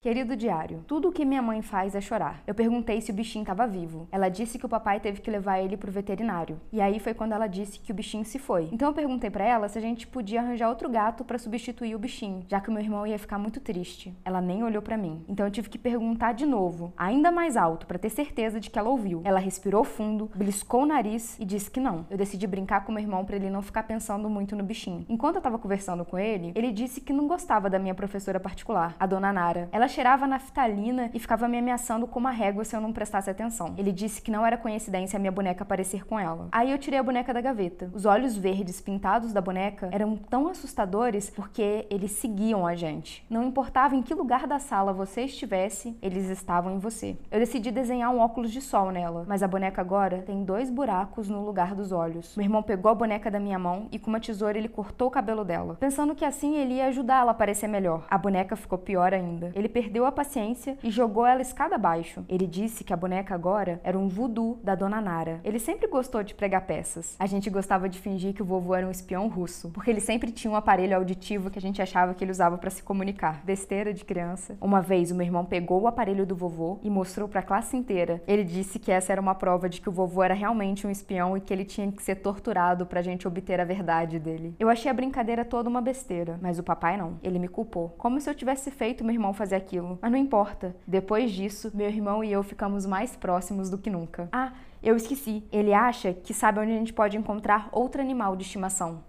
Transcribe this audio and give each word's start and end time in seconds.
Querido 0.00 0.36
diário, 0.36 0.84
tudo 0.86 1.08
o 1.08 1.12
que 1.12 1.24
minha 1.24 1.42
mãe 1.42 1.60
faz 1.60 1.92
é 1.92 2.00
chorar. 2.00 2.40
Eu 2.46 2.54
perguntei 2.54 3.00
se 3.00 3.10
o 3.10 3.14
bichinho 3.14 3.42
estava 3.42 3.66
vivo. 3.66 4.06
Ela 4.12 4.28
disse 4.28 4.56
que 4.56 4.64
o 4.64 4.68
papai 4.68 5.00
teve 5.00 5.20
que 5.20 5.28
levar 5.28 5.58
ele 5.58 5.76
pro 5.76 5.90
veterinário. 5.90 6.60
E 6.72 6.80
aí 6.80 7.00
foi 7.00 7.12
quando 7.12 7.32
ela 7.32 7.48
disse 7.48 7.80
que 7.80 7.90
o 7.90 7.94
bichinho 7.96 8.24
se 8.24 8.38
foi. 8.38 8.68
Então 8.70 8.86
eu 8.86 8.94
perguntei 8.94 9.28
para 9.28 9.44
ela 9.44 9.68
se 9.68 9.76
a 9.76 9.80
gente 9.80 10.06
podia 10.06 10.40
arranjar 10.40 10.68
outro 10.68 10.88
gato 10.88 11.24
para 11.24 11.36
substituir 11.36 11.96
o 11.96 11.98
bichinho, 11.98 12.44
já 12.46 12.60
que 12.60 12.68
o 12.68 12.72
meu 12.72 12.80
irmão 12.80 13.04
ia 13.04 13.18
ficar 13.18 13.38
muito 13.38 13.58
triste. 13.58 14.14
Ela 14.24 14.40
nem 14.40 14.62
olhou 14.62 14.80
para 14.80 14.96
mim. 14.96 15.24
Então 15.28 15.44
eu 15.44 15.50
tive 15.50 15.68
que 15.68 15.76
perguntar 15.76 16.30
de 16.30 16.46
novo, 16.46 16.92
ainda 16.96 17.32
mais 17.32 17.56
alto, 17.56 17.84
para 17.84 17.98
ter 17.98 18.10
certeza 18.10 18.60
de 18.60 18.70
que 18.70 18.78
ela 18.78 18.90
ouviu. 18.90 19.22
Ela 19.24 19.40
respirou 19.40 19.82
fundo, 19.82 20.30
beliscou 20.32 20.84
o 20.84 20.86
nariz 20.86 21.36
e 21.40 21.44
disse 21.44 21.72
que 21.72 21.80
não. 21.80 22.06
Eu 22.08 22.16
decidi 22.16 22.46
brincar 22.46 22.84
com 22.84 22.92
meu 22.92 23.02
irmão 23.02 23.24
para 23.24 23.34
ele 23.34 23.50
não 23.50 23.62
ficar 23.62 23.82
pensando 23.82 24.30
muito 24.30 24.54
no 24.54 24.62
bichinho. 24.62 25.04
Enquanto 25.08 25.34
eu 25.34 25.42
tava 25.42 25.58
conversando 25.58 26.04
com 26.04 26.16
ele, 26.16 26.52
ele 26.54 26.70
disse 26.70 27.00
que 27.00 27.12
não 27.12 27.26
gostava 27.26 27.68
da 27.68 27.80
minha 27.80 27.96
professora 27.96 28.38
particular, 28.38 28.94
a 29.00 29.04
dona 29.04 29.32
Nara. 29.32 29.68
Ela 29.72 29.87
cheirava 29.88 30.26
naftalina 30.26 31.10
e 31.14 31.18
ficava 31.18 31.48
me 31.48 31.58
ameaçando 31.58 32.06
com 32.06 32.18
uma 32.18 32.30
régua 32.30 32.64
se 32.64 32.76
eu 32.76 32.80
não 32.80 32.92
prestasse 32.92 33.30
atenção. 33.30 33.74
Ele 33.76 33.92
disse 33.92 34.22
que 34.22 34.30
não 34.30 34.44
era 34.44 34.56
coincidência 34.56 35.16
a 35.16 35.20
minha 35.20 35.32
boneca 35.32 35.62
aparecer 35.62 36.04
com 36.04 36.18
ela. 36.18 36.48
Aí 36.52 36.70
eu 36.70 36.78
tirei 36.78 36.98
a 36.98 37.02
boneca 37.02 37.32
da 37.32 37.40
gaveta. 37.40 37.90
Os 37.94 38.04
olhos 38.04 38.36
verdes 38.36 38.80
pintados 38.80 39.32
da 39.32 39.40
boneca 39.40 39.88
eram 39.92 40.16
tão 40.16 40.48
assustadores 40.48 41.30
porque 41.30 41.86
eles 41.90 42.12
seguiam 42.12 42.66
a 42.66 42.74
gente. 42.74 43.24
Não 43.28 43.44
importava 43.44 43.96
em 43.96 44.02
que 44.02 44.14
lugar 44.14 44.46
da 44.46 44.58
sala 44.58 44.92
você 44.92 45.22
estivesse, 45.22 45.96
eles 46.02 46.28
estavam 46.28 46.74
em 46.74 46.78
você. 46.78 47.16
Eu 47.30 47.38
decidi 47.38 47.70
desenhar 47.70 48.10
um 48.10 48.18
óculos 48.18 48.50
de 48.50 48.60
sol 48.60 48.90
nela, 48.90 49.24
mas 49.26 49.42
a 49.42 49.48
boneca 49.48 49.80
agora 49.80 50.22
tem 50.22 50.44
dois 50.44 50.70
buracos 50.70 51.28
no 51.28 51.44
lugar 51.44 51.74
dos 51.74 51.92
olhos. 51.92 52.36
Meu 52.36 52.44
irmão 52.44 52.62
pegou 52.62 52.90
a 52.90 52.94
boneca 52.94 53.30
da 53.30 53.40
minha 53.40 53.58
mão 53.58 53.88
e 53.90 53.98
com 53.98 54.10
uma 54.10 54.20
tesoura 54.20 54.58
ele 54.58 54.68
cortou 54.68 55.08
o 55.08 55.10
cabelo 55.10 55.44
dela, 55.44 55.76
pensando 55.78 56.14
que 56.14 56.24
assim 56.24 56.56
ele 56.56 56.74
ia 56.74 56.86
ajudar 56.86 57.20
ela 57.20 57.32
a 57.32 57.34
parecer 57.34 57.68
melhor. 57.68 58.06
A 58.10 58.18
boneca 58.18 58.56
ficou 58.56 58.78
pior 58.78 59.14
ainda. 59.14 59.52
Ele 59.54 59.68
perdeu 59.78 60.04
a 60.04 60.10
paciência 60.10 60.76
e 60.82 60.90
jogou 60.90 61.24
ela 61.24 61.40
escada 61.40 61.76
abaixo. 61.76 62.24
Ele 62.28 62.48
disse 62.48 62.82
que 62.82 62.92
a 62.92 62.96
boneca 62.96 63.32
agora 63.32 63.80
era 63.84 63.96
um 63.96 64.08
voodoo 64.08 64.58
da 64.60 64.74
dona 64.74 65.00
Nara. 65.00 65.40
Ele 65.44 65.60
sempre 65.60 65.86
gostou 65.86 66.20
de 66.24 66.34
pregar 66.34 66.66
peças. 66.66 67.14
A 67.16 67.26
gente 67.26 67.48
gostava 67.48 67.88
de 67.88 68.00
fingir 68.00 68.34
que 68.34 68.42
o 68.42 68.44
vovô 68.44 68.74
era 68.74 68.84
um 68.84 68.90
espião 68.90 69.28
russo, 69.28 69.70
porque 69.70 69.88
ele 69.88 70.00
sempre 70.00 70.32
tinha 70.32 70.50
um 70.50 70.56
aparelho 70.56 70.96
auditivo 70.96 71.48
que 71.48 71.60
a 71.60 71.62
gente 71.62 71.80
achava 71.80 72.12
que 72.12 72.24
ele 72.24 72.32
usava 72.32 72.58
para 72.58 72.70
se 72.70 72.82
comunicar. 72.82 73.40
Besteira 73.44 73.94
de 73.94 74.04
criança. 74.04 74.58
Uma 74.60 74.80
vez 74.80 75.12
o 75.12 75.14
meu 75.14 75.24
irmão 75.24 75.44
pegou 75.44 75.82
o 75.82 75.86
aparelho 75.86 76.26
do 76.26 76.34
vovô 76.34 76.80
e 76.82 76.90
mostrou 76.90 77.28
para 77.28 77.38
a 77.38 77.44
classe 77.44 77.76
inteira. 77.76 78.20
Ele 78.26 78.42
disse 78.42 78.80
que 78.80 78.90
essa 78.90 79.12
era 79.12 79.20
uma 79.20 79.36
prova 79.36 79.68
de 79.68 79.80
que 79.80 79.88
o 79.88 79.92
vovô 79.92 80.24
era 80.24 80.34
realmente 80.34 80.88
um 80.88 80.90
espião 80.90 81.36
e 81.36 81.40
que 81.40 81.54
ele 81.54 81.64
tinha 81.64 81.92
que 81.92 82.02
ser 82.02 82.16
torturado 82.16 82.84
pra 82.84 83.00
gente 83.00 83.28
obter 83.28 83.60
a 83.60 83.64
verdade 83.64 84.18
dele. 84.18 84.56
Eu 84.58 84.68
achei 84.68 84.90
a 84.90 84.94
brincadeira 84.94 85.44
toda 85.44 85.70
uma 85.70 85.80
besteira, 85.80 86.36
mas 86.42 86.58
o 86.58 86.64
papai 86.64 86.96
não. 86.96 87.20
Ele 87.22 87.38
me 87.38 87.46
culpou, 87.46 87.94
como 87.96 88.20
se 88.20 88.28
eu 88.28 88.34
tivesse 88.34 88.72
feito 88.72 89.04
meu 89.04 89.14
irmão 89.14 89.32
fazer 89.32 89.54
aquilo. 89.54 89.67
Mas 90.00 90.10
não 90.10 90.18
importa. 90.18 90.74
Depois 90.86 91.30
disso, 91.32 91.70
meu 91.74 91.88
irmão 91.88 92.22
e 92.22 92.32
eu 92.32 92.42
ficamos 92.42 92.86
mais 92.86 93.16
próximos 93.16 93.68
do 93.68 93.78
que 93.78 93.90
nunca. 93.90 94.28
Ah, 94.32 94.52
eu 94.82 94.96
esqueci. 94.96 95.44
Ele 95.52 95.74
acha 95.74 96.12
que 96.12 96.32
sabe 96.32 96.60
onde 96.60 96.72
a 96.72 96.76
gente 96.76 96.92
pode 96.92 97.16
encontrar 97.16 97.68
outro 97.72 98.00
animal 98.00 98.36
de 98.36 98.44
estimação. 98.44 99.02